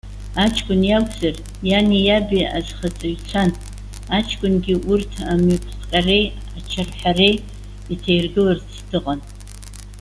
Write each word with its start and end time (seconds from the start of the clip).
Аҷкәын 0.43 0.81
иакәзар, 0.85 1.35
иани 1.69 1.99
иаби 2.07 2.49
азхаҵаҩцәан, 2.57 3.49
аҷкәынгьы, 4.17 4.75
урҭ 4.91 5.11
амҩахҟьареи 5.31 6.25
ачарҳәареи 6.57 7.35
иҭаиргыларц 7.93 8.69
дыҟан. 8.89 9.19